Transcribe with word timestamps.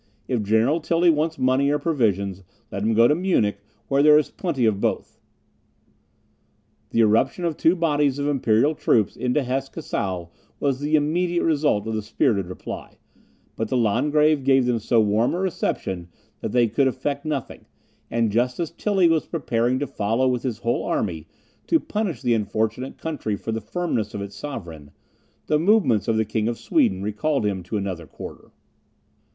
If 0.27 0.41
General 0.41 0.81
Tilly 0.81 1.11
wants 1.11 1.37
money 1.37 1.69
or 1.69 1.77
provisions, 1.77 2.41
let 2.71 2.81
him 2.81 2.95
go 2.95 3.07
to 3.07 3.13
Munich, 3.13 3.59
where 3.87 4.01
there 4.01 4.17
is 4.17 4.31
plenty 4.31 4.65
of 4.65 4.79
both." 4.81 5.19
The 6.89 7.01
irruption 7.01 7.45
of 7.45 7.55
two 7.55 7.75
bodies 7.75 8.17
of 8.17 8.27
imperial 8.27 8.73
troops 8.73 9.15
into 9.15 9.43
Hesse 9.43 9.69
Cassel 9.69 10.33
was 10.59 10.79
the 10.79 10.95
immediate 10.95 11.43
result 11.43 11.85
of 11.85 11.93
this 11.93 12.07
spirited 12.07 12.47
reply, 12.47 12.97
but 13.55 13.67
the 13.67 13.77
Landgrave 13.77 14.43
gave 14.43 14.65
them 14.65 14.79
so 14.79 14.99
warm 14.99 15.35
a 15.35 15.39
reception 15.39 16.07
that 16.39 16.51
they 16.51 16.67
could 16.67 16.87
effect 16.87 17.23
nothing; 17.23 17.65
and 18.09 18.31
just 18.31 18.59
as 18.59 18.71
Tilly 18.71 19.07
was 19.07 19.27
preparing 19.27 19.77
to 19.77 19.85
follow 19.85 20.27
with 20.27 20.41
his 20.41 20.57
whole 20.57 20.83
army, 20.83 21.27
to 21.67 21.79
punish 21.79 22.23
the 22.23 22.33
unfortunate 22.33 22.97
country 22.97 23.35
for 23.35 23.51
the 23.51 23.61
firmness 23.61 24.15
of 24.15 24.21
its 24.23 24.35
sovereign, 24.35 24.89
the 25.45 25.59
movements 25.59 26.07
of 26.07 26.17
the 26.17 26.25
King 26.25 26.47
of 26.47 26.57
Sweden 26.57 27.03
recalled 27.03 27.45
him 27.45 27.61
to 27.61 27.77
another 27.77 28.07
quarter. 28.07 28.49